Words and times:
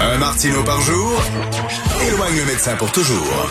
Un 0.00 0.18
Martino 0.18 0.62
par 0.62 0.80
jour 0.82 1.20
éloigne 2.00 2.36
le 2.36 2.44
médecin 2.44 2.76
pour 2.76 2.92
toujours. 2.92 3.48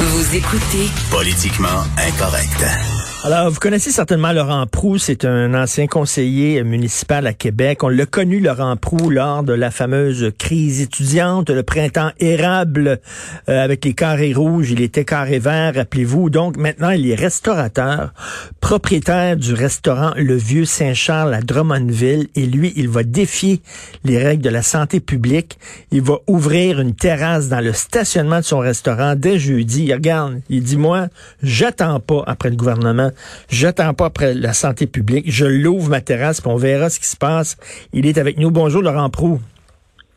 Vous 0.00 0.34
écoutez 0.34 0.88
Politiquement 1.10 1.84
incorrect. 1.98 2.91
Alors, 3.24 3.50
vous 3.50 3.60
connaissez 3.60 3.92
certainement 3.92 4.32
Laurent 4.32 4.66
Prou, 4.66 4.98
c'est 4.98 5.24
un 5.24 5.54
ancien 5.54 5.86
conseiller 5.86 6.64
municipal 6.64 7.24
à 7.28 7.32
Québec. 7.32 7.84
On 7.84 7.88
l'a 7.88 8.04
connu, 8.04 8.40
Laurent 8.40 8.76
Prou, 8.76 9.10
lors 9.10 9.44
de 9.44 9.52
la 9.52 9.70
fameuse 9.70 10.32
crise 10.36 10.80
étudiante, 10.80 11.48
le 11.48 11.62
printemps 11.62 12.10
érable 12.18 12.98
euh, 13.48 13.62
avec 13.62 13.84
les 13.84 13.94
carrés 13.94 14.32
rouges. 14.32 14.72
Il 14.72 14.80
était 14.80 15.04
carré 15.04 15.38
vert, 15.38 15.76
rappelez-vous. 15.76 16.30
Donc, 16.30 16.56
maintenant, 16.56 16.90
il 16.90 17.08
est 17.08 17.14
restaurateur, 17.14 18.12
propriétaire 18.60 19.36
du 19.36 19.54
restaurant 19.54 20.10
Le 20.16 20.34
Vieux 20.34 20.64
Saint-Charles 20.64 21.32
à 21.32 21.42
Drummondville. 21.42 22.26
Et 22.34 22.46
lui, 22.46 22.72
il 22.74 22.88
va 22.88 23.04
défier 23.04 23.62
les 24.02 24.18
règles 24.18 24.42
de 24.42 24.50
la 24.50 24.62
santé 24.62 24.98
publique. 24.98 25.60
Il 25.92 26.02
va 26.02 26.16
ouvrir 26.26 26.80
une 26.80 26.96
terrasse 26.96 27.48
dans 27.48 27.60
le 27.60 27.72
stationnement 27.72 28.40
de 28.40 28.44
son 28.44 28.58
restaurant 28.58 29.14
dès 29.14 29.38
jeudi. 29.38 29.84
Il 29.84 29.94
regarde, 29.94 30.40
il 30.48 30.64
dit, 30.64 30.76
moi, 30.76 31.06
j'attends 31.40 32.00
pas 32.00 32.24
après 32.26 32.50
le 32.50 32.56
gouvernement 32.56 33.11
J'attends 33.48 33.94
pas 33.94 34.06
après 34.06 34.34
la 34.34 34.52
santé 34.52 34.86
publique. 34.86 35.30
Je 35.30 35.44
l'ouvre 35.46 35.90
ma 35.90 36.00
terrasse, 36.00 36.40
puis 36.40 36.50
on 36.50 36.56
verra 36.56 36.90
ce 36.90 36.98
qui 36.98 37.06
se 37.06 37.16
passe. 37.16 37.56
Il 37.92 38.06
est 38.06 38.18
avec 38.18 38.38
nous. 38.38 38.50
Bonjour, 38.50 38.82
Laurent 38.82 39.10
Prou. 39.10 39.40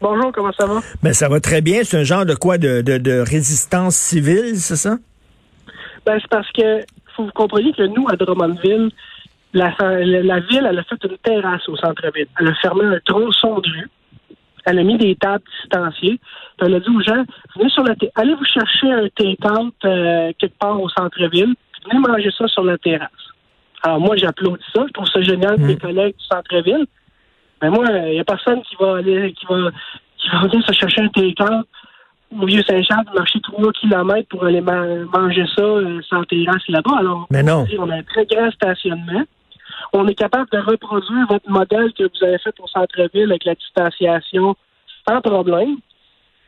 Bonjour, 0.02 0.32
comment 0.34 0.52
ça 0.52 0.66
va? 0.66 0.82
Ben, 1.02 1.14
ça 1.14 1.30
va 1.30 1.40
très 1.40 1.62
bien. 1.62 1.84
C'est 1.84 1.98
un 1.98 2.04
genre 2.04 2.26
de 2.26 2.36
quoi? 2.36 2.58
De, 2.58 3.20
résistance 3.22 3.96
civile, 3.96 4.58
c'est 4.58 4.76
ça? 4.76 4.98
Ben, 6.06 6.20
c'est 6.22 6.30
parce 6.30 6.52
que 6.52 6.82
faut 7.16 7.24
vous 7.24 7.32
compreniez 7.32 7.72
que 7.74 7.84
nous, 7.84 8.08
à 8.10 8.16
Drummondville, 8.16 8.92
la, 9.54 9.70
ville, 10.42 10.68
elle 10.70 10.80
a 10.80 10.84
fait 10.84 11.02
une 11.04 11.18
terrasse 11.24 11.68
au 11.70 11.78
centre-ville. 11.78 12.28
Elle 12.40 12.48
a 12.50 12.56
fermé 12.56 12.86
un 12.86 13.00
tronçon 13.06 13.60
de 13.60 13.70
rue. 13.70 13.90
Elle 14.66 14.80
a 14.80 14.84
mis 14.84 14.98
des 14.98 15.16
tables 15.16 15.44
distanciées. 15.62 16.20
elle 16.60 16.74
a 16.74 16.80
dit 16.80 16.90
aux 16.90 17.02
gens, 17.02 17.24
venez 17.56 17.70
sur 17.70 17.84
la 17.84 17.94
allez 18.16 18.34
vous 18.34 18.46
chercher 18.46 18.92
un 18.92 19.08
take-out 19.16 19.74
euh, 19.86 20.32
quelque 20.38 20.58
part 20.60 20.82
au 20.82 20.90
centre-ville 20.90 21.56
venez 21.90 22.00
manger 22.00 22.32
ça 22.38 22.48
sur 22.48 22.64
la 22.64 22.78
terrasse. 22.78 23.10
Alors 23.84 24.00
moi, 24.00 24.16
j'applaudis 24.16 24.64
ça. 24.74 24.84
Je 24.88 24.94
trouve 24.94 25.08
ça 25.08 25.22
génial, 25.22 25.60
mes 25.60 25.76
mm. 25.76 25.80
collègues 25.80 26.16
du 26.18 26.26
centre-ville. 26.26 26.86
Mais 27.62 27.70
moi, 27.70 27.86
il 27.90 28.12
n'y 28.12 28.20
a 28.20 28.24
personne 28.24 28.62
qui 28.64 28.76
va 28.80 28.98
aller, 28.98 29.34
qui 29.34 29.46
va, 29.46 29.72
qui 30.18 30.30
va 30.30 30.42
venir 30.42 30.66
se 30.66 30.74
chercher 30.74 31.02
un 31.02 31.08
take 31.10 31.36
au 32.32 32.46
vieux 32.46 32.64
Saint-Charles, 32.68 33.06
marcher 33.16 33.40
trois 33.42 33.72
kilomètres 33.72 34.28
pour 34.30 34.44
aller 34.44 34.62
manger 34.62 35.46
ça 35.56 35.62
euh, 35.62 36.02
sans 36.10 36.24
terrasse 36.24 36.68
là-bas. 36.68 36.98
Alors, 36.98 37.28
Mais 37.32 37.44
non. 37.44 37.66
on 37.80 37.90
a 37.90 37.96
un 37.96 38.04
très 38.04 38.26
grand 38.26 38.52
stationnement. 38.52 39.24
On 39.94 40.08
est 40.08 40.16
capable 40.16 40.50
de 40.52 40.60
reproduire 40.60 41.26
votre 41.30 41.50
modèle 41.50 41.94
que 41.94 42.04
vous 42.04 42.26
avez 42.26 42.38
fait 42.40 42.54
au 42.60 42.68
centre-ville 42.68 43.32
avec 43.32 43.46
la 43.46 43.56
distanciation 43.56 44.56
sans 45.08 45.22
problème. 45.22 45.78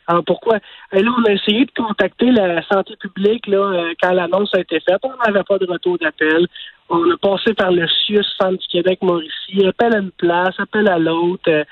Alors 0.08 0.24
pourquoi? 0.24 0.60
Et 0.94 1.02
là, 1.04 1.12
on 1.18 1.24
a 1.26 1.34
essayé 1.34 1.66
de 1.66 1.72
contacter 1.76 2.32
la 2.32 2.64
santé 2.68 2.96
publique 2.96 3.46
là, 3.48 3.58
euh, 3.58 3.94
quand 4.02 4.14
l'annonce 4.14 4.54
a 4.56 4.62
été 4.62 4.80
faite. 4.80 5.00
On 5.04 5.12
n'avait 5.26 5.44
pas 5.44 5.58
de 5.58 5.66
retour 5.66 5.98
d'appel. 5.98 6.48
On 6.90 7.12
a 7.12 7.18
passé 7.18 7.54
par 7.54 7.72
le 7.72 7.86
CIUS, 7.88 8.24
Centre 8.40 8.58
du 8.58 8.68
Québec, 8.68 9.00
Mauricie, 9.02 9.66
appel 9.68 9.94
à 9.94 10.00
une 10.00 10.12
place, 10.12 10.58
appel 10.58 10.88
à 10.88 10.98
l'autre, 10.98 11.50
euh, 11.50 11.64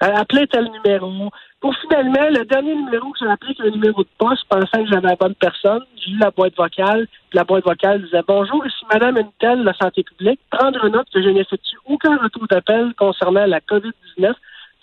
appelez 0.00 0.46
tel 0.46 0.70
numéro. 0.70 1.30
Pour 1.60 1.76
finalement, 1.76 2.28
le 2.30 2.44
dernier 2.46 2.74
numéro 2.74 3.12
que 3.12 3.18
j'ai 3.20 3.30
appelé, 3.30 3.54
qui 3.54 3.62
un 3.62 3.70
numéro 3.70 4.02
de 4.02 4.08
poste, 4.18 4.42
pensant 4.48 4.82
que 4.82 4.90
j'avais 4.90 5.08
la 5.08 5.16
bonne 5.16 5.34
personne, 5.34 5.82
j'ai 5.96 6.12
eu 6.12 6.18
la 6.18 6.30
boîte 6.30 6.56
vocale, 6.56 7.06
la 7.34 7.44
boîte 7.44 7.64
vocale 7.64 8.02
disait 8.02 8.22
Bonjour, 8.26 8.66
ici 8.66 8.84
Madame 8.92 9.18
Intel, 9.18 9.62
la 9.62 9.74
santé 9.74 10.02
publique, 10.02 10.40
prendre 10.50 10.88
note 10.88 11.06
que 11.12 11.22
je 11.22 11.28
n'effectue 11.28 11.76
aucun 11.86 12.16
retour 12.16 12.48
d'appel 12.48 12.94
concernant 12.96 13.46
la 13.46 13.60
COVID-19 13.60 14.32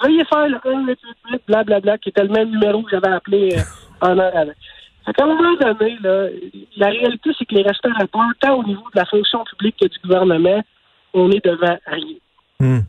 veuillez 0.01 0.25
faire 0.25 0.47
le 0.47 0.59
1 0.65 0.85
blablabla, 1.47 1.97
qui 1.97 2.09
était 2.09 2.23
le 2.23 2.29
même 2.29 2.51
numéro 2.51 2.83
que 2.83 2.91
j'avais 2.91 3.13
appelé 3.13 3.55
euh, 3.55 3.61
en 4.01 4.17
heure 4.17 4.35
avant. 4.35 4.51
À 5.05 5.23
un 5.23 5.25
moment 5.25 5.55
donné, 5.55 5.97
là, 6.03 6.27
la 6.77 6.87
réalité, 6.87 7.31
c'est 7.37 7.45
que 7.45 7.55
les 7.55 7.63
restaurateurs, 7.63 8.31
tant 8.39 8.59
au 8.59 8.63
niveau 8.63 8.83
de 8.93 8.99
la 8.99 9.05
fonction 9.05 9.43
publique 9.45 9.77
que 9.81 9.87
du 9.87 9.97
gouvernement, 10.03 10.61
on 11.13 11.31
est 11.31 11.43
devant 11.43 11.77
rien. 11.87 12.17
Hmm. 12.59 12.81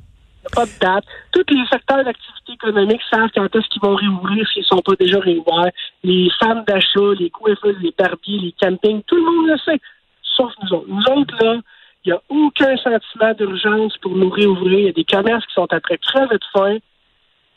Il 0.42 0.46
n'y 0.46 0.46
a 0.46 0.54
pas 0.54 0.66
de 0.66 0.78
date. 0.80 1.04
Tous 1.32 1.54
les 1.54 1.66
secteurs 1.66 2.04
d'activité 2.04 2.52
économique 2.52 3.00
savent 3.10 3.30
quand 3.34 3.54
est-ce 3.54 3.68
qu'ils 3.68 3.82
vont 3.82 3.94
réouvrir 3.94 4.46
s'ils 4.48 4.62
ne 4.62 4.66
sont 4.66 4.82
pas 4.82 4.94
déjà 4.98 5.18
réouverts. 5.20 5.70
Les 6.02 6.28
femmes 6.38 6.64
d'achat, 6.66 7.14
les 7.18 7.30
coiffeuses, 7.30 7.76
les 7.80 7.94
barbiers, 7.96 8.38
les 8.38 8.52
campings, 8.52 9.02
tout 9.06 9.16
le 9.16 9.22
monde 9.22 9.48
le 9.48 9.58
sait, 9.58 9.80
sauf 10.22 10.52
nous 10.62 10.76
autres. 10.76 10.88
Nous 10.88 11.04
autres, 11.14 11.34
là, 11.44 11.60
il 12.04 12.12
n'y 12.12 12.12
a 12.12 12.22
aucun 12.30 12.76
sentiment 12.78 13.34
d'urgence 13.34 13.96
pour 13.98 14.16
nous 14.16 14.30
réouvrir. 14.30 14.78
Il 14.78 14.84
y 14.86 14.88
a 14.88 14.92
des 14.92 15.04
commerces 15.04 15.44
qui 15.46 15.54
sont 15.54 15.68
après 15.70 15.98
crever 15.98 16.36
de 16.36 16.44
faim. 16.52 16.78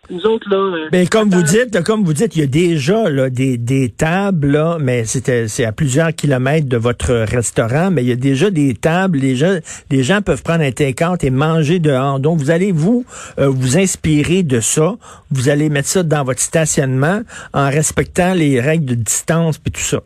Nous 0.09 0.25
autres, 0.25 0.49
là. 0.49 0.57
Euh, 0.57 0.89
ben, 0.91 1.07
comme 1.07 1.29
vous 1.29 1.43
dites, 1.43 1.81
comme 1.83 2.03
vous 2.03 2.11
dites, 2.11 2.35
il 2.35 2.41
y 2.41 2.43
a 2.43 2.47
déjà 2.47 3.09
là, 3.09 3.29
des, 3.29 3.57
des 3.57 3.89
tables, 3.89 4.51
là, 4.51 4.77
mais 4.77 5.05
c'était 5.05 5.47
c'est 5.47 5.63
à 5.63 5.71
plusieurs 5.71 6.13
kilomètres 6.13 6.67
de 6.67 6.75
votre 6.75 7.13
restaurant, 7.13 7.89
mais 7.89 8.03
il 8.03 8.09
y 8.09 8.11
a 8.11 8.17
déjà 8.17 8.49
des 8.49 8.73
tables, 8.73 9.19
les 9.19 9.37
gens, 9.37 9.57
les 9.89 10.03
gens 10.03 10.21
peuvent 10.21 10.43
prendre 10.43 10.61
un 10.61 10.71
take 10.71 11.05
et 11.21 11.29
manger 11.29 11.79
dehors. 11.79 12.19
Donc, 12.19 12.39
vous 12.39 12.51
allez 12.51 12.73
vous 12.73 13.05
euh, 13.39 13.47
vous 13.47 13.77
inspirer 13.77 14.43
de 14.43 14.59
ça. 14.59 14.95
Vous 15.31 15.47
allez 15.47 15.69
mettre 15.69 15.87
ça 15.87 16.03
dans 16.03 16.25
votre 16.25 16.41
stationnement 16.41 17.21
en 17.53 17.69
respectant 17.69 18.33
les 18.33 18.59
règles 18.59 18.85
de 18.85 18.95
distance 18.95 19.61
et 19.65 19.71
tout 19.71 19.79
ça. 19.79 20.01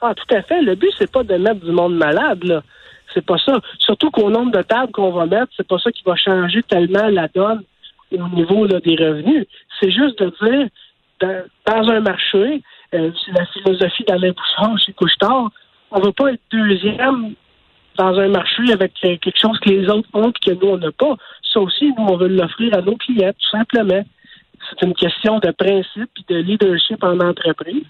Ah, 0.00 0.14
tout 0.14 0.34
à 0.34 0.42
fait. 0.42 0.62
Le 0.62 0.74
but, 0.74 0.90
c'est 0.98 1.10
pas 1.10 1.22
de 1.22 1.34
mettre 1.34 1.60
du 1.64 1.70
monde 1.70 1.96
malade, 1.96 2.42
là. 2.44 2.62
C'est 3.12 3.24
pas 3.24 3.36
ça. 3.44 3.60
Surtout 3.78 4.10
qu'au 4.10 4.30
nombre 4.30 4.52
de 4.52 4.62
tables 4.62 4.90
qu'on 4.90 5.12
va 5.12 5.26
mettre, 5.26 5.52
c'est 5.54 5.68
pas 5.68 5.78
ça 5.78 5.92
qui 5.92 6.02
va 6.06 6.16
changer 6.16 6.62
tellement 6.62 7.08
la 7.08 7.28
donne 7.28 7.62
au 8.20 8.28
niveau 8.28 8.66
des 8.66 8.96
revenus. 8.96 9.46
C'est 9.80 9.90
juste 9.90 10.18
de 10.18 10.32
dire, 10.42 10.68
dans, 11.66 11.88
un 11.88 12.00
marché, 12.00 12.62
euh, 12.94 13.10
c'est 13.24 13.32
la 13.32 13.46
philosophie 13.46 14.04
d'Alain 14.04 14.32
Bouchard 14.32 14.78
chez 14.78 14.92
Couchetard, 14.92 15.50
on 15.90 16.00
ne 16.00 16.06
veut 16.06 16.12
pas 16.12 16.32
être 16.32 16.40
deuxième 16.50 17.34
dans 17.96 18.18
un 18.18 18.28
marché 18.28 18.72
avec 18.72 18.92
euh, 19.04 19.16
quelque 19.18 19.38
chose 19.38 19.58
que 19.60 19.68
les 19.68 19.88
autres 19.88 20.08
ont 20.14 20.30
et 20.30 20.50
que 20.50 20.52
nous, 20.52 20.72
on 20.72 20.78
n'a 20.78 20.90
pas. 20.92 21.16
Ça 21.52 21.60
aussi, 21.60 21.92
nous, 21.98 22.06
on 22.08 22.16
veut 22.16 22.28
l'offrir 22.28 22.76
à 22.76 22.80
nos 22.80 22.96
clients, 22.96 23.32
tout 23.32 23.58
simplement. 23.58 24.02
C'est 24.70 24.86
une 24.86 24.94
question 24.94 25.38
de 25.38 25.50
principe 25.50 26.10
et 26.18 26.34
de 26.34 26.38
leadership 26.40 27.02
en 27.04 27.18
entreprise. 27.20 27.84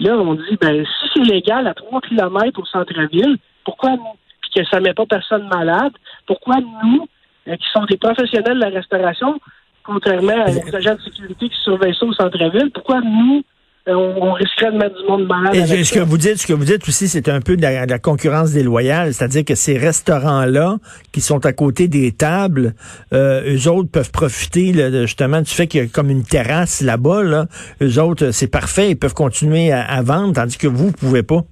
Là, 0.00 0.16
on 0.16 0.34
dit, 0.34 0.56
ben, 0.60 0.84
si 0.84 1.08
c'est 1.14 1.22
légal 1.22 1.68
à 1.68 1.74
3 1.74 2.00
km 2.00 2.60
au 2.60 2.64
centre-ville, 2.64 3.38
pourquoi 3.64 3.90
nous? 3.90 4.16
Puis 4.40 4.50
que 4.56 4.68
ça 4.68 4.80
ne 4.80 4.84
met 4.84 4.94
pas 4.94 5.06
personne 5.06 5.48
malade, 5.48 5.92
pourquoi 6.26 6.56
nous, 6.60 7.06
euh, 7.46 7.56
qui 7.56 7.66
sont 7.72 7.84
des 7.84 7.96
professionnels 7.96 8.56
de 8.56 8.64
la 8.64 8.70
restauration, 8.70 9.38
contrairement 9.84 10.44
aux 10.46 10.74
agents 10.74 10.94
de 10.94 11.02
sécurité 11.02 11.48
qui 11.48 11.56
surveillent 11.62 11.96
ça 11.98 12.06
au 12.06 12.12
centre-ville, 12.12 12.70
pourquoi 12.72 13.00
nous, 13.00 13.42
euh, 13.86 13.92
on, 13.94 14.32
risquerait 14.32 14.72
de 14.72 14.78
mettre 14.78 14.98
du 14.98 15.06
monde 15.06 15.26
malade. 15.26 15.54
Et 15.54 15.84
ce 15.84 15.92
que 15.92 16.00
vous 16.00 16.16
dites, 16.16 16.38
ce 16.38 16.46
que 16.46 16.54
vous 16.54 16.64
dites 16.64 16.88
aussi, 16.88 17.06
c'est 17.06 17.28
un 17.28 17.42
peu 17.42 17.54
de 17.54 17.60
la, 17.60 17.98
concurrence 17.98 18.52
déloyale, 18.52 19.12
c'est-à-dire 19.12 19.44
que 19.44 19.54
ces 19.54 19.76
restaurants-là, 19.76 20.78
qui 21.12 21.20
sont 21.20 21.44
à 21.44 21.52
côté 21.52 21.86
des 21.86 22.12
tables, 22.12 22.74
euh, 23.12 23.54
eux 23.54 23.70
autres 23.70 23.90
peuvent 23.90 24.10
profiter 24.10 24.72
justement 25.02 25.42
du 25.42 25.50
fait 25.50 25.66
qu'il 25.66 25.82
y 25.82 25.84
a 25.84 25.86
comme 25.86 26.08
une 26.08 26.24
terrasse 26.24 26.80
là-bas. 26.80 27.22
Là. 27.24 27.46
Eux 27.82 28.00
autres, 28.00 28.30
c'est 28.30 28.50
parfait, 28.50 28.92
ils 28.92 28.98
peuvent 28.98 29.14
continuer 29.14 29.70
à, 29.70 30.00
vendre, 30.00 30.32
tandis 30.32 30.56
que 30.56 30.66
vous, 30.66 30.86
vous 30.86 30.92
pouvez 30.92 31.22
pas. 31.22 31.42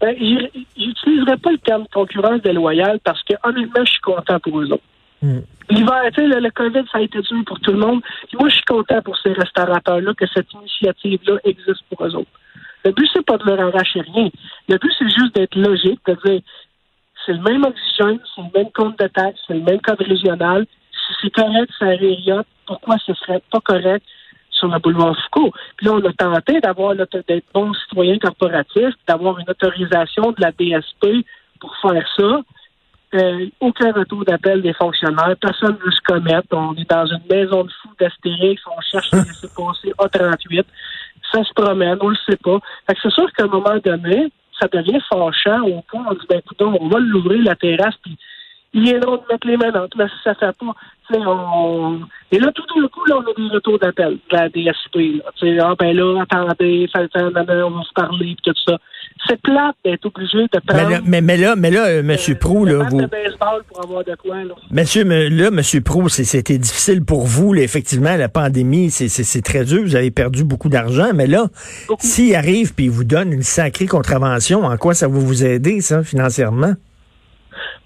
Ben, 0.00 0.14
j'utiliserais 0.16 1.38
pas 1.38 1.50
le 1.50 1.58
terme 1.58 1.84
concurrence 1.92 2.42
déloyale 2.42 3.00
parce 3.02 3.22
que 3.24 3.34
honnêtement, 3.42 3.84
je 3.84 3.90
suis 3.90 4.00
content 4.02 4.38
pour 4.38 4.60
eux 4.60 4.66
autres. 4.66 4.82
Hmm. 5.24 5.40
L'hiver, 5.70 6.02
tu 6.12 6.20
sais, 6.20 6.40
le, 6.40 6.50
COVID, 6.50 6.84
ça 6.92 6.98
a 6.98 7.00
été 7.00 7.18
dur 7.18 7.42
pour 7.46 7.58
tout 7.60 7.72
le 7.72 7.78
monde. 7.78 8.02
moi, 8.38 8.50
je 8.50 8.56
suis 8.56 8.64
content 8.64 9.00
pour 9.00 9.16
ces 9.16 9.32
restaurateurs-là 9.32 10.12
que 10.12 10.26
cette 10.26 10.52
initiative-là 10.52 11.38
existe 11.44 11.82
pour 11.88 12.06
eux 12.06 12.14
autres. 12.14 12.30
Le 12.84 12.92
but, 12.92 13.08
c'est 13.10 13.24
pas 13.24 13.38
de 13.38 13.44
leur 13.44 13.68
arracher 13.68 14.02
rien. 14.02 14.28
Le 14.68 14.76
but, 14.76 14.92
c'est 14.98 15.08
juste 15.08 15.34
d'être 15.34 15.54
logique, 15.56 16.00
de 16.06 16.18
dire 16.26 16.42
c'est 17.24 17.32
le 17.32 17.40
même 17.40 17.64
oxygène, 17.64 18.20
c'est 18.34 18.42
le 18.42 18.50
même 18.54 18.70
compte 18.72 18.98
de 18.98 19.06
taxe, 19.06 19.40
c'est 19.46 19.54
le 19.54 19.62
même 19.62 19.80
code 19.80 20.02
régional. 20.02 20.66
Si 20.92 21.14
c'est 21.22 21.30
correct, 21.30 21.72
ça 21.78 21.86
Rériot, 21.86 22.42
pourquoi 22.66 22.96
ce 23.06 23.14
serait 23.14 23.42
pas 23.50 23.60
correct 23.60 24.04
sur 24.50 24.68
le 24.68 24.78
boulevard 24.78 25.16
Foucault? 25.24 25.52
Puis 25.78 25.86
là, 25.86 25.92
on 25.94 26.04
a 26.04 26.12
tenté 26.12 26.60
d'avoir 26.60 26.94
d'être 26.94 27.44
bons 27.54 27.72
citoyens 27.72 28.18
corporatifs, 28.18 28.94
d'avoir 29.08 29.38
une 29.38 29.48
autorisation 29.48 30.32
de 30.32 30.40
la 30.42 30.52
DSP 30.52 31.26
pour 31.60 31.74
faire 31.78 32.06
ça. 32.18 32.42
Euh, 33.14 33.46
aucun 33.60 33.92
retour 33.92 34.24
d'appel 34.24 34.62
des 34.62 34.72
fonctionnaires. 34.72 35.34
Personne 35.40 35.76
ne 35.78 35.84
veut 35.84 35.92
se 35.92 36.00
commettre. 36.02 36.48
On 36.52 36.74
est 36.74 36.88
dans 36.90 37.06
une 37.06 37.22
maison 37.30 37.64
de 37.64 37.70
fous 37.82 37.94
d'Astérix. 37.98 38.62
On 38.66 38.80
cherche 38.80 39.12
à 39.12 39.16
laisser 39.24 39.48
passer 39.56 39.92
A38. 39.98 40.64
Ça 41.32 41.42
se 41.44 41.52
promène. 41.54 41.98
On 42.00 42.08
le 42.08 42.16
sait 42.28 42.36
pas. 42.36 42.58
Fait 42.86 42.94
que 42.94 43.00
c'est 43.02 43.12
sûr 43.12 43.30
qu'à 43.32 43.44
un 43.44 43.48
moment 43.48 43.76
donné, 43.84 44.30
ça 44.60 44.68
devient 44.68 45.00
fâchant 45.08 45.62
au 45.62 45.82
point 45.82 46.04
on 46.08 46.14
dit, 46.14 46.26
ben, 46.28 46.38
écoute, 46.38 46.60
on 46.62 46.88
va 46.88 46.98
l'ouvrir, 46.98 47.42
la 47.42 47.56
terrasse, 47.56 47.96
puis 48.02 48.16
il 48.72 48.88
est 48.88 48.98
long 48.98 49.16
de 49.16 49.22
mettre 49.30 49.46
les 49.46 49.56
mains 49.56 49.70
dans 49.70 49.86
mais 49.96 50.08
si 50.08 50.14
ça 50.24 50.34
fait 50.34 50.56
pas, 50.58 50.74
on... 51.16 52.00
Et 52.32 52.38
là, 52.38 52.50
tout 52.52 52.64
d'un 52.74 52.88
coup, 52.88 53.04
là, 53.06 53.18
on 53.18 53.30
a 53.30 53.34
des 53.36 53.54
retours 53.54 53.78
d'appel 53.78 54.18
de 54.30 54.36
la 54.36 54.48
DSP. 54.48 55.22
Là. 55.22 55.68
Ah, 55.68 55.74
ben 55.78 55.96
là, 55.96 56.22
attendez, 56.22 56.88
on 56.96 57.70
va 57.70 57.82
se 57.82 57.92
parler, 57.94 58.36
puis 58.42 58.52
tout 58.52 58.60
ça. 58.66 58.78
C'est 59.26 59.40
plate 59.40 59.76
d'être 59.84 60.04
obligé 60.06 60.42
de 60.52 60.60
prendre... 60.66 60.88
Mais 60.88 60.94
là, 60.94 61.00
mais, 61.04 61.20
mais 61.20 61.36
là, 61.36 61.56
mais 61.56 61.70
là 61.70 61.86
euh, 61.86 62.00
M. 62.00 62.16
Prou, 62.38 62.64
là, 62.64 62.86
vous... 62.90 63.00
De 63.00 63.06
baseball 63.06 63.62
pour 63.68 63.82
avoir 63.82 64.04
de 64.04 64.14
quoi, 64.16 64.44
là. 64.44 64.54
Monsieur, 64.70 65.04
là, 65.04 65.48
M. 65.48 65.82
Prou, 65.82 66.08
c'était 66.08 66.58
difficile 66.58 67.04
pour 67.04 67.24
vous, 67.24 67.52
là, 67.52 67.62
effectivement, 67.62 68.16
la 68.16 68.28
pandémie, 68.28 68.90
c'est 68.90 69.42
très 69.42 69.64
dur, 69.64 69.82
vous 69.82 69.96
avez 69.96 70.10
perdu 70.10 70.44
beaucoup 70.44 70.68
d'argent, 70.68 71.08
mais 71.14 71.26
là, 71.26 71.46
s'il 71.98 72.34
arrive 72.34 72.74
puis 72.74 72.86
il 72.86 72.90
vous 72.90 73.04
donne 73.04 73.32
une 73.32 73.42
sacrée 73.42 73.86
contravention, 73.86 74.64
en 74.64 74.76
quoi 74.76 74.94
ça 74.94 75.08
va 75.08 75.18
vous 75.18 75.44
aider, 75.44 75.80
ça, 75.80 76.02
financièrement? 76.02 76.74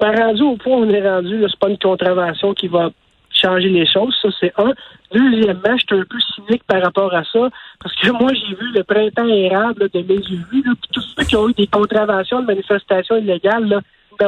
Ben, 0.00 0.14
rendu 0.17 0.43
au 0.43 0.56
point 0.56 0.76
où 0.76 0.85
on 0.85 0.90
est 0.90 1.08
rendu, 1.08 1.43
c'est 1.49 1.58
pas 1.58 1.69
une 1.69 1.79
contravention 1.79 2.55
qui 2.55 2.69
va 2.69 2.90
changer 3.38 3.69
les 3.69 3.87
choses, 3.87 4.17
ça 4.20 4.29
c'est 4.40 4.52
un. 4.58 4.73
Deuxièmement, 5.12 5.76
je 5.76 5.85
suis 5.87 6.00
un 6.00 6.05
peu 6.05 6.19
cynique 6.35 6.64
par 6.64 6.82
rapport 6.82 7.14
à 7.14 7.25
ça, 7.25 7.49
parce 7.81 7.94
que 7.96 8.11
moi 8.20 8.32
j'ai 8.35 8.55
vu 8.55 8.73
le 8.73 8.85
printemps 8.85 9.29
érable 9.29 9.88
de 9.93 10.00
mes 10.00 10.20
yeux, 10.20 10.44
puis 10.50 10.62
tous 10.93 11.14
ceux 11.17 11.25
qui 11.25 11.37
ont 11.37 11.49
eu 11.49 11.55
des 11.55 11.67
contraventions 11.67 12.40
de 12.43 12.46
manifestations 12.46 13.17
illégales, 13.17 13.69
là, 13.69 13.81
il 14.20 14.25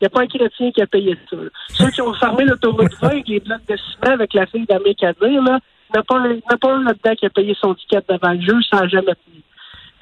n'y 0.00 0.06
a, 0.06 0.08
pas 0.08 0.22
un 0.22 0.26
chrétien 0.26 0.72
qui 0.72 0.80
a 0.80 0.86
payé 0.86 1.16
ça. 1.30 1.36
Ceux 1.68 1.90
qui 1.90 2.00
ont 2.00 2.14
fermé 2.14 2.44
l'autoroute 2.44 2.94
20 3.00 3.08
avec 3.08 3.28
les 3.28 3.40
blocs 3.40 3.66
de 3.68 3.76
ciment 3.76 4.14
avec 4.14 4.32
la 4.32 4.46
fille 4.46 4.64
d'Amérique 4.64 5.04
à 5.04 5.12
dire, 5.12 5.42
là, 5.42 5.58
il 5.90 5.96
n'y 5.96 6.00
a 6.00 6.02
pas 6.56 6.72
un, 6.72 6.82
là-dedans 6.82 7.14
qui 7.16 7.26
a 7.26 7.30
payé 7.30 7.56
son 7.60 7.74
ticket 7.74 8.00
devant 8.08 8.32
le 8.32 8.40
jeu 8.40 8.56
sans 8.70 8.88
jamais 8.88 9.14
tenu. 9.14 9.42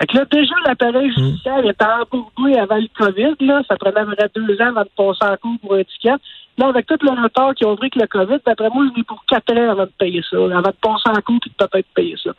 Fait 0.01 0.07
que 0.07 0.17
là, 0.17 0.25
déjà, 0.31 0.55
l'appareil 0.67 1.09
hmm. 1.09 1.15
judiciaire 1.15 1.65
était 1.65 1.85
embourbé 1.85 2.59
avant 2.59 2.77
le 2.77 2.89
COVID. 2.97 3.47
Là. 3.47 3.63
Ça 3.69 3.77
prenait 3.77 4.05
vrai 4.05 4.31
deux 4.35 4.61
ans 4.61 4.69
avant 4.69 4.83
de 4.83 4.91
passer 4.97 5.33
en 5.33 5.37
cours 5.37 5.59
pour 5.61 5.75
un 5.75 5.85
ticket. 5.85 6.15
Là, 6.57 6.69
avec 6.69 6.87
tout 6.87 6.97
le 7.01 7.23
retard 7.23 7.55
qui 7.55 7.65
ont 7.65 7.77
pris 7.77 7.91
que 7.91 7.99
le 7.99 8.07
COVID, 8.07 8.39
d'après 8.47 8.71
moi, 8.71 8.87
je 8.91 8.97
vais 8.97 9.05
pour 9.05 9.25
quatre 9.27 9.53
ans 9.53 9.71
avant 9.71 9.85
de 9.85 9.93
payer 9.99 10.23
ça, 10.31 10.37
avant 10.37 10.61
de 10.61 10.77
passer 10.81 11.09
en 11.09 11.21
cours 11.23 11.41
et 11.47 11.51
de 11.51 11.67
peut-être 11.67 11.87
payer 11.95 12.17
ça. 12.23 12.31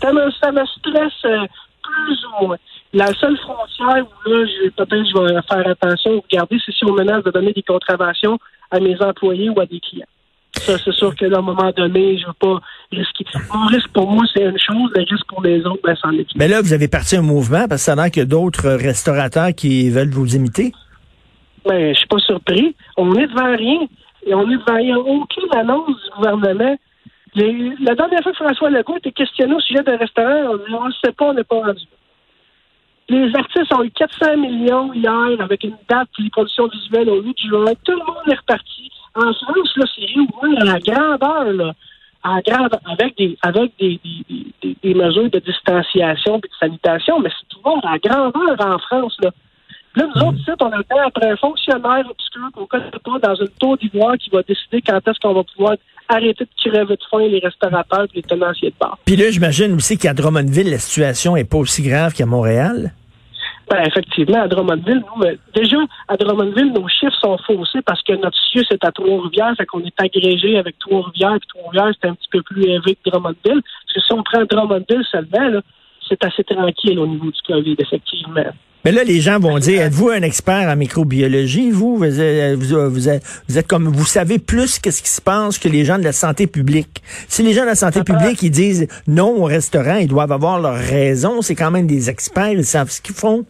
ça, 0.00 0.12
me, 0.12 0.66
stresse 0.66 1.24
euh, 1.24 1.46
plus 1.82 2.24
ou 2.26 2.46
moins. 2.46 2.56
La 2.92 3.06
seule 3.14 3.38
frontière 3.38 4.04
où 4.04 4.28
là, 4.28 4.46
peut-être 4.76 5.06
je 5.06 5.34
vais 5.34 5.40
faire 5.48 5.68
attention, 5.68 6.22
regarder, 6.30 6.58
c'est 6.66 6.72
si 6.72 6.84
on 6.84 6.92
menace 6.94 7.22
de 7.22 7.30
donner 7.30 7.52
des 7.52 7.62
contraventions 7.62 8.38
à 8.72 8.80
mes 8.80 9.00
employés 9.00 9.50
ou 9.50 9.60
à 9.60 9.66
des 9.66 9.78
clients. 9.78 10.06
Ça, 10.58 10.76
c'est 10.84 10.92
sûr 10.92 11.14
que 11.14 11.32
à 11.32 11.38
un 11.38 11.42
moment 11.42 11.70
donné, 11.70 12.18
je 12.18 12.22
ne 12.22 12.26
veux 12.26 12.32
pas 12.38 12.60
risquer. 12.90 13.24
Mon 13.54 13.66
risque 13.66 13.88
pour 13.92 14.10
moi, 14.10 14.24
c'est 14.34 14.42
une 14.42 14.58
chose, 14.58 14.90
le 14.96 15.04
risque 15.08 15.26
pour 15.28 15.42
les 15.42 15.64
autres, 15.64 15.80
ben, 15.84 15.96
c'en 16.02 16.10
est 16.12 16.26
Mais 16.34 16.48
là, 16.48 16.60
vous 16.60 16.72
avez 16.72 16.88
parti 16.88 17.16
un 17.16 17.22
mouvement 17.22 17.68
parce 17.68 17.86
que 17.86 17.92
ça 17.92 18.02
a 18.02 18.10
qu'il 18.10 18.20
y 18.20 18.22
a 18.24 18.26
d'autres 18.26 18.68
restaurateurs 18.68 19.54
qui 19.56 19.90
veulent 19.90 20.10
vous 20.10 20.34
imiter. 20.34 20.72
Ben, 21.64 21.94
je 21.94 21.98
suis 21.98 22.08
pas 22.08 22.18
surpris. 22.18 22.74
On 22.96 23.14
est 23.14 23.26
devant 23.26 23.56
rien. 23.56 23.86
Et 24.26 24.34
on 24.34 24.50
est 24.50 24.56
devant. 24.56 25.02
Aucune 25.06 25.54
annonce 25.54 26.02
du 26.04 26.10
gouvernement. 26.16 26.76
la 27.34 27.94
dernière 27.94 28.22
fois 28.22 28.32
que 28.32 28.44
François 28.44 28.70
Legault 28.70 28.96
était 28.98 29.12
questionné 29.12 29.54
au 29.54 29.60
sujet 29.60 29.82
d'un 29.82 29.96
restaurant, 29.96 30.56
on 30.68 30.86
ne 30.86 30.92
sait 31.04 31.12
pas, 31.12 31.26
on 31.26 31.34
n'est 31.34 31.44
pas 31.44 31.60
rendu. 31.60 31.84
Les 33.08 33.34
artistes 33.34 33.74
ont 33.74 33.82
eu 33.82 33.90
400 33.90 34.36
millions 34.36 34.92
hier 34.92 35.40
avec 35.40 35.64
une 35.64 35.76
date 35.88 36.08
pour 36.14 36.22
les 36.22 36.30
productions 36.30 36.68
visuelles 36.68 37.10
au 37.10 37.20
8 37.20 37.38
juin. 37.40 37.72
Tout 37.84 37.92
le 37.92 38.06
monde 38.06 38.28
est 38.28 38.36
reparti. 38.36 38.88
En 39.16 39.32
France, 39.32 39.76
là, 39.76 39.84
c'est 39.96 40.06
réouvert 40.06 40.60
à 40.60 40.64
la 40.64 40.78
grandeur, 40.78 41.52
là. 41.52 41.72
À 42.22 42.36
la 42.36 42.42
grandeur, 42.42 42.80
avec 42.86 43.16
des, 43.16 43.36
avec 43.42 43.72
des, 43.80 43.98
mesures 44.94 45.30
de 45.30 45.40
distanciation 45.40 46.36
et 46.36 46.40
de 46.40 46.54
sanitation, 46.60 47.18
mais 47.18 47.30
c'est 47.30 47.58
ouvert 47.58 47.84
à 47.84 47.92
la 47.92 47.98
grandeur 47.98 48.56
en 48.64 48.78
France, 48.78 49.16
là. 49.22 49.30
Là, 49.96 50.06
nous 50.14 50.22
autres, 50.22 50.38
ici, 50.38 50.50
on 50.60 50.66
attend 50.66 51.06
après 51.06 51.30
un 51.30 51.36
fonctionnaire 51.36 52.04
obscur 52.08 52.48
qu'on 52.54 52.62
ne 52.62 52.66
connaît 52.66 52.90
pas 52.90 53.18
dans 53.18 53.34
une 53.34 53.48
tour 53.58 53.76
d'ivoire 53.76 54.16
qui 54.16 54.30
va 54.30 54.42
décider 54.42 54.82
quand 54.82 54.96
est-ce 54.96 55.18
qu'on 55.20 55.34
va 55.34 55.42
pouvoir 55.42 55.76
arrêter 56.08 56.44
de 56.44 56.70
crever 56.70 56.96
de 56.96 57.02
faim 57.10 57.26
les 57.28 57.40
restaurateurs 57.40 58.04
et 58.04 58.16
les 58.16 58.22
tenanciers 58.22 58.70
de 58.70 58.74
bar. 58.80 58.98
Puis 59.04 59.16
là, 59.16 59.30
j'imagine 59.30 59.72
aussi 59.74 59.98
qu'à 59.98 60.14
Drummondville, 60.14 60.70
la 60.70 60.78
situation 60.78 61.34
n'est 61.34 61.44
pas 61.44 61.58
aussi 61.58 61.82
grave 61.82 62.14
qu'à 62.14 62.26
Montréal. 62.26 62.92
Ben, 63.68 63.84
effectivement, 63.86 64.42
à 64.42 64.48
Drummondville, 64.48 65.02
nous, 65.16 65.24
déjà, 65.54 65.76
à 66.08 66.16
Drummondville, 66.16 66.72
nos 66.72 66.88
chiffres 66.88 67.18
sont 67.20 67.38
faussés 67.38 67.82
parce 67.82 68.02
que 68.02 68.12
notre 68.14 68.36
CIUS 68.50 68.66
est 68.70 68.84
à 68.84 68.90
Trois-Rivières, 68.90 69.54
fait 69.56 69.66
qu'on 69.66 69.80
est 69.84 70.00
agrégé 70.00 70.58
avec 70.58 70.76
Trois-Rivières, 70.80 71.38
puis 71.38 71.48
Trois-Rivières, 71.54 71.94
c'est 72.00 72.08
un 72.08 72.14
petit 72.14 72.28
peu 72.32 72.42
plus 72.42 72.64
élevé 72.64 72.96
que 72.96 73.10
Drummondville. 73.10 73.62
Parce 73.62 73.94
que 73.94 74.00
si 74.00 74.12
on 74.12 74.22
prend 74.24 74.44
Drummondville 74.44 75.04
seulement, 75.10 75.60
c'est 76.08 76.24
assez 76.24 76.42
tranquille 76.42 76.98
au 76.98 77.06
niveau 77.06 77.30
du 77.30 77.40
COVID, 77.46 77.76
effectivement. 77.78 78.50
Mais 78.84 78.92
là, 78.92 79.04
les 79.04 79.20
gens 79.20 79.38
vont 79.38 79.58
dire, 79.58 79.82
êtes-vous 79.82 80.08
un 80.08 80.22
expert 80.22 80.68
en 80.68 80.74
microbiologie, 80.74 81.70
vous? 81.70 81.96
Vous 81.98 82.90
vous, 82.90 83.08
êtes, 83.58 83.66
comme, 83.68 83.88
vous 83.88 84.06
savez 84.06 84.38
plus 84.38 84.78
qu'est-ce 84.78 85.02
qui 85.02 85.10
se 85.10 85.20
passe 85.20 85.58
que 85.58 85.68
les 85.68 85.84
gens 85.84 85.98
de 85.98 86.04
la 86.04 86.12
santé 86.12 86.46
publique. 86.46 87.02
Si 87.28 87.42
les 87.42 87.52
gens 87.52 87.62
de 87.62 87.66
la 87.66 87.74
santé 87.74 88.02
publique, 88.02 88.42
ils 88.42 88.50
disent 88.50 88.88
non 89.06 89.42
au 89.42 89.44
restaurant, 89.44 89.96
ils 89.96 90.08
doivent 90.08 90.32
avoir 90.32 90.58
leur 90.58 90.76
raison. 90.76 91.42
C'est 91.42 91.54
quand 91.54 91.70
même 91.70 91.86
des 91.86 92.08
experts, 92.08 92.52
ils 92.52 92.64
savent 92.64 92.90
ce 92.90 93.02
qu'ils 93.02 93.14
font. 93.14 93.44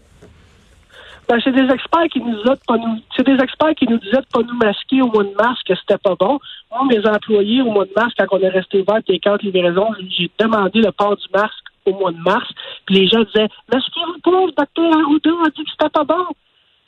Ben, 1.29 1.39
c'est 1.45 1.53
des 1.53 1.73
experts 1.73 2.09
qui 2.13 2.19
nous 2.19 2.35
disaient 2.35 2.59
pas 2.67 2.77
nous, 2.77 2.99
c'est 3.17 3.25
des 3.25 3.41
experts 3.41 3.75
qui 3.79 3.87
nous 3.87 3.99
disaient 3.99 4.27
pas 4.33 4.41
nous 4.41 4.57
masquer 4.57 5.01
au 5.01 5.13
mois 5.13 5.23
de 5.23 5.33
mars, 5.39 5.61
que 5.65 5.77
c'était 5.77 5.99
pas 5.99 6.17
bon. 6.19 6.41
Moi, 6.73 6.89
mes 6.91 7.07
employés, 7.07 7.63
au 7.63 7.71
mois 7.71 7.85
de 7.85 7.93
mars, 7.95 8.13
quand 8.19 8.27
on 8.33 8.41
est 8.41 8.49
resté 8.49 8.81
ouvert, 8.81 8.99
les 9.07 9.21
quatre 9.21 9.43
livraisons, 9.43 9.91
j'ai 10.11 10.29
demandé 10.41 10.81
le 10.81 10.91
port 10.91 11.17
du 11.17 11.27
masque 11.33 11.55
au 11.91 11.99
mois 11.99 12.13
de 12.13 12.19
mars. 12.19 12.49
Puis 12.87 12.97
les 12.97 13.09
gens 13.09 13.23
disaient 13.23 13.49
Masquez-vous 13.73 14.21
pas, 14.23 14.47
le 14.47 14.53
docteur 14.53 14.93
Arruda 14.93 15.31
a 15.47 15.51
dit 15.51 15.65
que 15.65 15.71
c'était 15.71 15.91
pas 15.91 16.05
bon. 16.05 16.27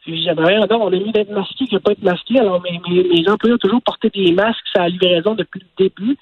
Puis 0.03 0.23
j'ai 0.23 0.35
dit 0.35 0.43
rien, 0.43 0.67
on 0.69 0.87
a 0.89 0.91
mis 0.91 1.13
d'être 1.13 1.31
masqué 1.31 1.65
n'a 1.71 1.81
pas 1.81 1.93
être 1.93 2.03
masqué. 2.03 2.41
Alors 2.41 2.61
mes, 2.63 2.81
mes, 2.89 3.29
employés 3.29 3.55
ont 3.55 3.59
toujours 3.59 3.83
porté 3.83 4.11
des 4.11 4.33
masques 4.33 4.59
à 4.75 4.81
la 4.81 4.89
livraison 4.89 5.35
depuis 5.35 5.61
le 5.61 5.85
début. 5.85 6.17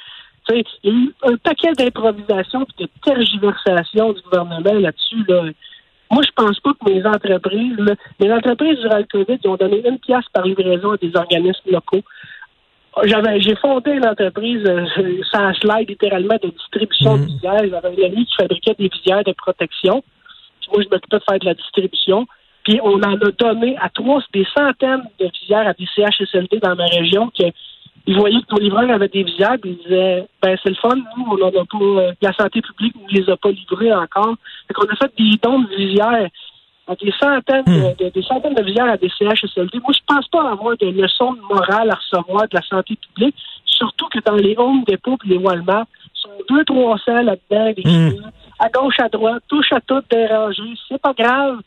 Tu 0.49 0.55
sais, 0.55 0.65
il 0.85 0.91
y 0.91 0.95
a 0.95 0.99
eu 0.99 1.15
un 1.33 1.37
paquet 1.37 1.73
d'improvisation 1.73 2.67
et 2.79 2.83
de 2.83 2.89
tergiversation 3.03 4.13
du 4.13 4.21
gouvernement 4.23 4.73
là-dessus. 4.73 5.25
Là. 5.27 5.45
Moi, 6.11 6.23
je 6.27 6.33
pense 6.35 6.61
pas 6.61 6.73
que 6.75 6.91
mes 6.91 7.07
entreprises, 7.07 7.79
mes 8.19 8.33
entreprises 8.33 8.81
durant 8.81 8.99
le 8.99 9.05
COVID, 9.05 9.39
ils 9.43 9.49
ont 9.49 9.57
donné 9.57 9.83
une 9.87 9.99
pièce 9.99 10.25
par 10.33 10.45
livraison 10.45 10.93
à 10.93 10.97
des 10.97 11.13
organismes 11.15 11.71
locaux. 11.71 12.03
J'avais, 13.05 13.41
j'ai 13.41 13.55
fondé 13.57 13.93
une 13.93 14.07
entreprise 14.07 14.65
euh, 14.67 14.85
sans 15.31 15.55
slide 15.55 15.89
littéralement 15.89 16.37
de 16.43 16.49
distribution 16.49 17.17
de 17.17 17.23
mhm. 17.23 17.27
visières. 17.27 17.65
J'avais 17.71 17.89
un 17.89 18.07
ami 18.07 18.27
qui 18.27 18.35
fabriquait 18.37 18.75
des 18.79 18.89
visières 18.89 19.25
de 19.25 19.33
protection. 19.33 20.03
moi, 20.73 20.83
je 20.83 20.89
m'occupais 20.89 21.19
de 21.19 21.23
faire 21.29 21.39
de 21.39 21.47
la 21.47 21.55
distribution. 21.55 22.27
Puis 22.65 22.81
on 22.83 22.99
en 22.99 23.15
a 23.15 23.31
donné 23.39 23.77
à 23.79 23.89
trois, 23.89 24.21
des 24.35 24.47
centaines 24.57 25.05
de 25.19 25.31
visières 25.41 25.67
à 25.67 25.73
des 25.73 25.87
CHSLD 25.95 26.59
dans 26.61 26.75
ma 26.75 26.87
région 26.87 27.31
que 27.31 27.45
ils 28.07 28.17
voyaient 28.17 28.41
que 28.41 28.55
nos 28.55 28.61
livreurs 28.61 28.91
avaient 28.91 29.09
des 29.09 29.23
visières, 29.23 29.57
puis 29.61 29.73
ils 29.73 29.85
disaient 29.85 30.27
ben 30.43 30.57
c'est 30.63 30.71
le 30.71 30.75
fun, 30.77 30.97
nous, 30.97 31.27
on 31.31 31.37
n'en 31.37 31.49
a 31.49 31.65
pas 31.65 31.79
euh, 32.03 32.13
la 32.23 32.33
santé 32.33 32.61
publique 32.63 32.95
ne 32.97 33.21
les 33.21 33.31
a 33.31 33.37
pas 33.37 33.51
livrées 33.51 33.93
encore. 33.93 34.35
Fait 34.67 34.75
qu'on 34.75 34.87
a 34.87 34.97
fait 34.97 35.13
des 35.17 35.37
dons 35.43 35.61
de 35.61 35.77
visières 35.77 36.29
des 36.95 37.13
centaines 37.19 37.65
de, 37.65 38.07
hmm. 38.07 38.11
des 38.11 38.23
centaines 38.23 38.55
de 38.55 38.63
visières 38.63 38.91
à 38.91 38.97
des 38.97 39.09
CHSLD. 39.09 39.79
Moi, 39.83 39.93
je 39.93 40.01
pense 40.07 40.29
pas 40.29 40.51
avoir 40.51 40.77
de 40.77 40.87
leçons 40.87 41.33
de 41.33 41.41
morale 41.41 41.91
à 41.91 41.95
recevoir 41.95 42.43
de 42.49 42.55
la 42.55 42.63
santé 42.63 42.97
publique, 42.97 43.37
surtout 43.65 44.09
que 44.09 44.19
dans 44.25 44.37
les 44.37 44.55
Home 44.59 44.85
Depot 44.87 45.17
et 45.25 45.29
les 45.29 45.39
Walmart, 45.39 45.87
sont 46.15 46.31
deux, 46.49 46.65
trois 46.65 46.99
salles 47.05 47.27
là-dedans, 47.27 47.73
des 47.77 47.91
hmm. 47.91 48.31
à 48.59 48.69
gauche, 48.69 48.99
à 48.99 49.09
droite, 49.09 49.43
touche 49.49 49.73
à 49.73 49.81
tout 49.81 50.03
dérangé. 50.11 50.63
C'est 50.89 51.01
pas 51.01 51.15
grave. 51.17 51.59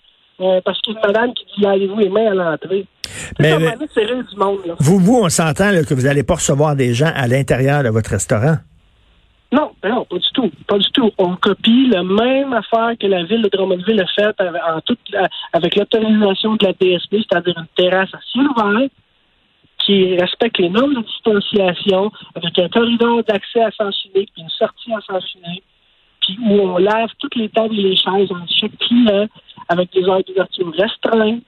Euh, 0.42 0.60
parce 0.66 0.82
qu'il 0.82 0.94
y 0.94 0.98
a 0.98 1.00
une 1.00 1.06
madame 1.06 1.34
qui 1.36 1.46
dit 1.46 1.62
lavez-vous 1.62 2.00
les 2.00 2.10
mains 2.10 2.32
à 2.32 2.34
l'entrée. 2.34 2.88
Mais, 3.40 3.56
du 3.56 4.36
monde, 4.36 4.58
Vous, 4.80 4.98
vous, 4.98 5.20
on 5.24 5.30
s'entend 5.30 5.70
que 5.88 5.94
vous 5.94 6.02
n'allez 6.02 6.24
pas 6.24 6.36
recevoir 6.36 6.76
des 6.76 6.96
gens 6.96 7.12
à 7.16 7.28
l'intérieur 7.28 7.84
de 7.84 7.90
votre 7.90 8.10
restaurant. 8.10 8.58
Non, 9.54 9.72
ben 9.84 9.90
non, 9.90 10.04
pas 10.06 10.18
du 10.18 10.32
tout. 10.34 10.52
Pas 10.68 10.80
du 10.80 10.90
tout. 10.90 11.12
On 11.20 11.36
copie 11.36 11.88
la 11.88 12.02
même 12.02 12.54
affaire 12.54 12.94
que 13.00 13.06
la 13.06 13.24
ville 13.24 13.44
de 13.44 13.50
Drummondville 13.50 14.02
a 14.02 14.08
faite 14.08 14.42
en 14.42 14.82
toute, 14.82 15.00
avec 15.54 15.76
l'autorisation 15.76 16.56
de 16.56 16.66
la 16.66 16.74
DSP, 16.74 17.18
c'est-à-dire 17.18 17.54
une 17.60 17.68
terrasse 17.76 18.10
à 18.16 18.20
ciel 18.32 18.48
ouvert 18.48 18.90
qui 19.86 20.18
respecte 20.18 20.58
les 20.58 20.70
normes 20.70 20.96
de 20.96 21.02
distanciation, 21.02 22.12
avec 22.34 22.58
un 22.58 22.68
corridor 22.70 23.24
d'accès 23.26 23.62
à 23.62 23.70
sens 23.72 23.96
unique, 24.06 24.32
puis 24.34 24.42
une 24.42 24.50
sortie 24.50 24.92
à 24.92 25.02
sens 25.02 25.24
unique, 25.36 25.64
puis 26.22 26.38
où 26.42 26.54
on 26.54 26.78
lave 26.80 27.10
toutes 27.20 27.36
les 27.36 27.50
tables 27.50 27.78
et 27.78 27.84
les 27.84 27.96
chaises 27.96 28.32
en 28.32 28.48
chaque 28.48 28.78
client, 28.80 29.28
avec 29.70 29.94
des 29.94 30.04
heures 30.06 30.24
d'ouverture 30.26 30.74
restreintes, 30.76 31.44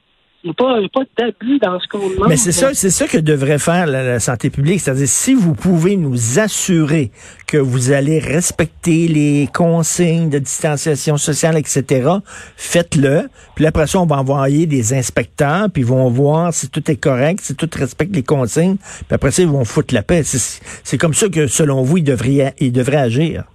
Il 0.45 0.49
n'y 0.49 0.51
a 0.51 0.89
pas, 0.91 1.01
pas 1.01 1.05
d'abus 1.17 1.57
dans 1.57 1.79
ce 1.79 1.87
qu'on 1.87 2.07
demande. 2.07 2.29
Mais 2.29 2.37
c'est 2.37 2.51
ça, 2.51 2.71
c'est 2.75 2.91
ça 2.91 3.07
que 3.07 3.17
devrait 3.17 3.57
faire 3.57 3.87
la, 3.87 4.03
la 4.03 4.19
santé 4.19 4.51
publique. 4.51 4.79
C'est-à-dire, 4.79 5.07
si 5.07 5.33
vous 5.33 5.55
pouvez 5.55 5.97
nous 5.97 6.37
assurer 6.37 7.09
que 7.47 7.57
vous 7.57 7.91
allez 7.91 8.19
respecter 8.19 9.07
les 9.07 9.49
consignes 9.51 10.29
de 10.29 10.37
distanciation 10.37 11.17
sociale, 11.17 11.57
etc., 11.57 12.09
faites-le. 12.57 13.27
Puis 13.55 13.65
après 13.65 13.87
ça, 13.87 13.99
on 13.99 14.05
va 14.05 14.17
envoyer 14.17 14.67
des 14.67 14.93
inspecteurs, 14.93 15.65
puis 15.73 15.81
ils 15.81 15.87
vont 15.87 16.09
voir 16.09 16.53
si 16.53 16.69
tout 16.69 16.91
est 16.91 16.95
correct, 17.01 17.39
si 17.41 17.55
tout 17.55 17.69
respecte 17.75 18.15
les 18.15 18.21
consignes. 18.21 18.77
Puis 18.77 19.15
après 19.15 19.31
ça, 19.31 19.41
ils 19.41 19.47
vont 19.47 19.65
foutre 19.65 19.95
la 19.95 20.03
paix. 20.03 20.21
C'est 20.23 20.97
comme 20.99 21.15
ça 21.15 21.27
que, 21.27 21.47
selon 21.47 21.81
vous, 21.81 21.97
ils 21.97 22.03
devraient, 22.03 22.53
ils 22.59 22.71
devraient 22.71 22.97
agir. 22.97 23.45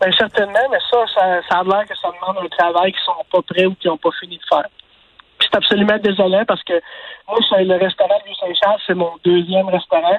Ben, 0.00 0.12
certainement, 0.18 0.66
mais 0.72 0.78
ça, 0.90 1.04
ça, 1.14 1.40
ça 1.48 1.58
a 1.60 1.62
l'air 1.62 1.86
que 1.88 1.96
ça 1.96 2.08
demande 2.08 2.44
un 2.44 2.48
travail 2.48 2.90
qu'ils 2.90 3.02
sont 3.04 3.24
pas 3.30 3.42
prêts 3.42 3.66
ou 3.66 3.76
qu'ils 3.76 3.92
n'ont 3.92 3.98
pas 3.98 4.10
fini 4.18 4.36
de 4.36 4.42
faire. 4.48 4.66
C'est 5.52 5.58
absolument 5.58 5.98
désolant 5.98 6.44
parce 6.46 6.62
que 6.64 6.80
moi, 7.28 7.38
c'est 7.48 7.64
le 7.64 7.76
restaurant 7.76 8.18
du 8.26 8.34
Saint-Charles, 8.34 8.80
c'est 8.86 8.94
mon 8.94 9.12
deuxième 9.24 9.68
restaurant. 9.68 10.18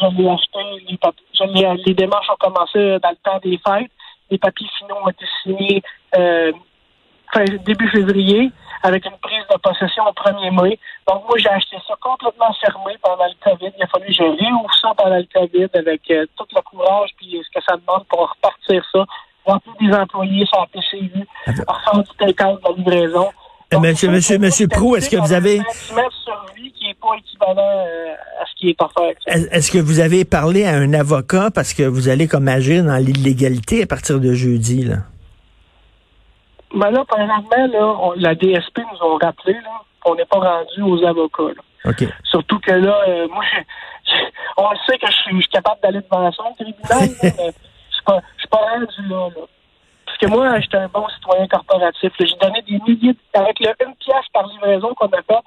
Je 0.00 0.06
l'ai 0.16 0.28
acheté, 0.28 0.58
les, 0.88 1.46
l'ai- 1.76 1.82
les 1.86 1.94
démarches 1.94 2.28
ont 2.30 2.36
commencé 2.40 2.98
dans 3.00 3.10
le 3.10 3.16
temps 3.22 3.38
des 3.44 3.58
fêtes. 3.64 3.90
Les 4.30 4.38
papiers 4.38 4.68
finaux 4.78 4.96
ont 5.04 5.08
été 5.10 5.24
signés 5.42 5.82
euh, 6.16 6.50
fin, 7.32 7.44
début 7.44 7.88
février 7.90 8.50
avec 8.82 9.04
une 9.04 9.16
prise 9.18 9.44
de 9.52 9.58
possession 9.58 10.02
au 10.04 10.12
1er 10.12 10.50
mai. 10.62 10.78
Donc 11.06 11.28
moi, 11.28 11.36
j'ai 11.38 11.50
acheté 11.50 11.76
ça 11.86 11.94
complètement 12.00 12.52
fermé 12.54 12.96
pendant 13.02 13.26
le 13.26 13.34
COVID. 13.50 13.70
Il 13.78 13.82
a 13.84 13.86
fallu 13.86 14.06
que 14.06 14.12
je 14.14 14.22
réouvre 14.22 14.74
ça 14.80 14.92
pendant 14.96 15.16
le 15.18 15.28
COVID 15.32 15.68
avec 15.74 16.10
euh, 16.10 16.26
tout 16.36 16.46
le 16.54 16.60
courage 16.62 17.10
puis 17.18 17.40
ce 17.44 17.50
que 17.58 17.64
ça 17.64 17.76
demande 17.76 18.04
pour 18.08 18.30
repartir 18.30 18.82
ça. 18.92 19.04
Remplir 19.44 19.74
des 19.80 19.92
employés 19.94 20.46
sur 20.46 20.60
la 20.60 20.66
PCU, 20.68 21.26
refaire 21.46 22.02
du 22.02 22.10
take-out 22.16 22.60
de 22.62 22.68
la 22.68 22.74
livraison. 22.76 23.28
Euh, 23.76 23.80
monsieur- 23.80 24.10
monsieur- 24.10 24.38
monsieur 24.38 24.68
Proulx, 24.68 24.98
est-ce 24.98 25.10
que 25.10 25.16
vous 25.16 25.32
avez- 25.32 25.58
qui 25.58 26.86
n'est 26.88 26.94
pas 26.94 27.14
équivalent 27.18 27.56
euh, 27.86 28.14
à 28.40 28.44
ce 28.46 28.54
qui 28.58 28.68
est. 28.70 28.76
Est- 29.26 29.48
Est-ce 29.52 29.70
que 29.70 29.78
vous 29.78 30.00
avez 30.00 30.24
parlé 30.24 30.64
à 30.64 30.74
un 30.76 30.92
avocat 30.94 31.50
parce 31.54 31.72
que 31.74 31.82
vous 31.84 32.08
allez 32.08 32.26
comme 32.28 32.48
agir 32.48 32.84
dans 32.84 32.96
l'illégalité 32.96 33.82
à 33.82 33.86
partir 33.86 34.18
de 34.20 34.32
jeudi, 34.34 34.84
là? 34.84 34.96
Mais 36.74 36.90
là, 36.90 37.04
présentement, 37.06 37.66
là, 37.72 37.96
on- 38.00 38.12
la 38.16 38.34
DSP 38.34 38.78
nous 38.80 39.06
ont 39.06 39.18
rappelé 39.18 39.52
là, 39.54 39.82
qu'on 40.00 40.14
n'est 40.14 40.24
pas 40.24 40.38
rendu 40.38 40.82
aux 40.82 41.04
avocats. 41.06 41.42
là. 41.54 41.90
Surtout 42.24 42.58
que 42.60 42.72
là, 42.72 42.96
euh, 43.08 43.28
moi, 43.28 43.44
on 44.56 44.70
le 44.70 44.76
sait 44.86 44.98
que 44.98 45.06
je 45.06 45.12
suis, 45.12 45.36
je 45.36 45.40
suis 45.42 45.48
capable 45.50 45.80
d'aller 45.82 46.00
devant 46.00 46.28
au 46.28 46.54
tribunal, 46.54 47.08
mais 47.22 47.34
je 47.36 48.12
je 48.16 48.38
suis 48.38 48.48
pas 48.48 48.58
rendu 48.58 49.08
là, 49.08 49.28
là. 49.36 49.42
Que 50.22 50.28
moi, 50.28 50.60
j'étais 50.60 50.76
un 50.76 50.86
bon 50.86 51.04
citoyen 51.08 51.48
corporatif. 51.48 52.12
J'ai 52.20 52.36
donné 52.40 52.62
des 52.62 52.78
milliers, 52.86 53.12
de- 53.12 53.18
avec 53.34 53.58
le 53.58 53.66
une 53.84 53.94
pièce 53.96 54.24
par 54.32 54.46
livraison 54.46 54.94
qu'on 54.94 55.06
a 55.06 55.16
fait, 55.22 55.42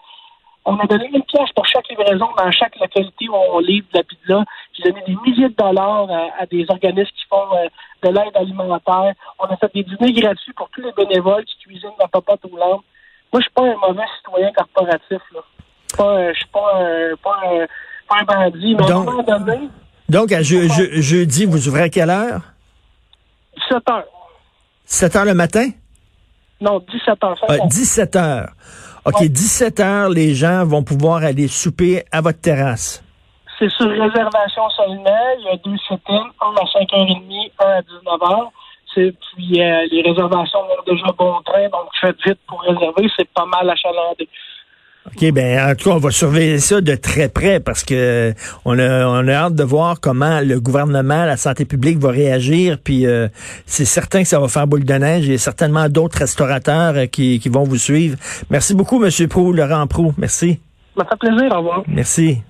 on 0.66 0.78
a 0.78 0.86
donné 0.86 1.10
une 1.14 1.24
pièce 1.24 1.50
pour 1.56 1.66
chaque 1.66 1.88
livraison 1.88 2.28
dans 2.38 2.52
chaque 2.52 2.78
localité 2.78 3.30
où 3.30 3.36
on 3.36 3.60
livre 3.60 3.88
de 3.94 4.00
la 4.00 4.04
pizza. 4.04 4.44
J'ai 4.74 4.84
donné 4.92 5.02
des 5.08 5.16
milliers 5.24 5.48
de 5.48 5.56
dollars 5.56 6.10
à, 6.12 6.42
à 6.42 6.46
des 6.46 6.66
organismes 6.68 7.10
qui 7.16 7.24
font 7.30 7.48
euh, 7.56 7.68
de 8.04 8.10
l'aide 8.10 8.36
alimentaire. 8.36 9.14
On 9.40 9.46
a 9.46 9.56
fait 9.56 9.72
des 9.74 9.84
dîners 9.84 10.12
gratuits 10.12 10.52
pour 10.58 10.68
tous 10.72 10.82
les 10.82 10.92
bénévoles 10.92 11.46
qui 11.46 11.58
cuisinent 11.60 11.92
la 11.98 12.10
popote 12.10 12.42
aux 12.44 12.58
lampes. 12.58 12.84
Moi, 13.32 13.40
je 13.40 13.44
suis 13.44 13.54
pas 13.54 13.64
un 13.64 13.78
mauvais 13.78 14.04
citoyen 14.18 14.52
corporatif. 14.52 15.22
Là. 15.34 15.40
Pas, 15.98 16.04
euh, 16.18 16.34
je 16.34 16.40
suis 16.40 16.50
pas, 16.50 16.72
un- 16.82 17.16
pas, 17.24 17.40
un- 17.46 17.68
pas 18.10 18.34
un 18.36 18.50
bandit. 18.50 18.76
Mais 18.76 18.86
Donc- 18.86 18.90
à 18.90 18.96
un 18.96 19.04
moment 19.16 19.24
donné, 19.24 19.70
Donc, 20.10 20.32
à 20.34 20.42
je- 20.42 20.68
je- 20.68 21.00
jeudi, 21.02 21.46
vous 21.46 21.70
ouvrez 21.70 21.84
à 21.84 21.90
quelle 21.90 22.10
heure? 22.10 22.42
17 23.56 23.90
heures. 23.90 24.04
7 24.86 25.16
heures 25.16 25.26
le 25.26 25.34
matin? 25.34 25.70
Non, 26.62 26.80
17 26.80 27.24
heures. 27.24 27.38
Ah, 27.48 27.58
17 27.68 28.16
heures. 28.16 28.50
OK, 29.06 29.24
17 29.24 29.80
heures, 29.82 30.10
les 30.10 30.34
gens 30.34 30.66
vont 30.66 30.84
pouvoir 30.84 31.24
aller 31.24 31.48
souper 31.48 32.04
à 32.12 32.22
votre 32.22 32.42
terrasse. 32.42 33.04
C'est 33.60 33.70
sur 33.70 33.88
réservation 33.88 34.70
seulement. 34.72 35.36
Il 35.40 35.46
y 35.46 35.50
a 35.50 35.58
deux 35.58 35.78
sit-ins, 35.88 36.30
un 36.42 36.56
à 36.56 36.66
5h30, 36.66 37.52
un 37.60 37.66
à 37.66 37.82
19h. 37.82 38.50
C'est, 38.94 39.14
puis 39.36 39.62
euh, 39.62 39.88
les 39.92 40.02
réservations 40.02 40.60
vont 40.62 40.84
déjà 40.88 41.12
bon 41.18 41.42
train, 41.44 41.68
donc 41.70 41.90
faites 42.00 42.18
vite 42.26 42.40
pour 42.48 42.62
réserver. 42.62 43.08
C'est 43.16 43.30
pas 43.30 43.46
mal 43.46 43.70
achalandé. 43.70 44.28
OK, 45.08 45.32
ben 45.32 45.72
en 45.72 45.76
tout 45.76 45.90
cas, 45.90 45.96
on 45.96 46.00
va 46.00 46.10
surveiller 46.10 46.58
ça 46.60 46.82
de 46.82 46.96
très 46.96 47.30
près 47.30 47.60
parce 47.60 47.84
que 47.84 48.34
on 48.66 48.78
a, 48.80 49.06
on 49.06 49.28
a 49.28 49.34
hâte 49.34 49.56
de 49.56 49.64
voir 49.64 50.00
comment 50.00 50.42
le 50.42 50.60
gouvernement, 50.60 51.26
la 51.26 51.38
santé 51.38 51.66
publique 51.66 52.00
va 52.00 52.10
réagir. 52.10 52.80
Puis 52.84 53.06
euh, 53.06 53.28
c'est 53.68 53.86
certain 53.86 54.24
que 54.24 54.28
ça 54.28 54.40
va 54.40 54.48
faire 54.48 54.66
boule 54.66 54.84
de 54.84 54.94
neige. 54.94 55.26
Il 55.26 55.32
y 55.34 55.36
a 55.36 55.38
certainement 55.38 55.90
d'autres 55.90 56.18
restaurateurs 56.18 56.96
euh, 56.96 57.06
qui, 57.06 57.40
qui 57.40 57.50
vont 57.50 57.64
vous 57.64 57.78
suivre. 57.78 58.18
Merci 58.50 58.74
beaucoup, 58.74 58.98
Monsieur 58.98 59.28
Prou, 59.28 59.54
Laurent 59.54 59.86
Prou. 59.86 60.14
Merci. 60.18 60.60
Ça 60.98 61.06
fait 61.06 61.30
plaisir. 61.30 61.52
Au 61.54 61.58
revoir. 61.58 61.84
Merci. 61.88 62.42